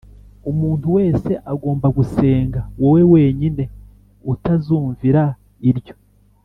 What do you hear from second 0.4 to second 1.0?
umuntu